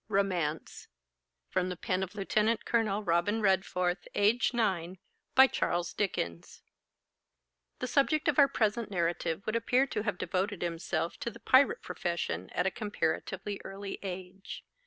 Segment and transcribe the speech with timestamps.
[0.07, 0.87] ROMANCE.
[1.51, 2.65] FROM THE PEN OF LIEUT.
[2.65, 3.03] COL.
[3.03, 4.97] ROBIN REDFORTH THE
[7.85, 12.49] subject of our present narrative would appear to have devoted himself to the pirate profession
[12.49, 14.63] at a comparatively early age.